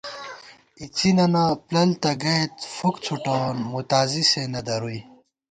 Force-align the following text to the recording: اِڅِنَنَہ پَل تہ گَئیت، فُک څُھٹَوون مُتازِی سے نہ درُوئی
اِڅِنَنَہ 0.81 1.45
پَل 1.67 1.89
تہ 2.01 2.11
گَئیت، 2.23 2.55
فُک 2.75 2.95
څُھٹَوون 3.05 3.55
مُتازِی 3.71 4.23
سے 4.31 4.41
نہ 4.53 4.61
درُوئی 4.67 4.99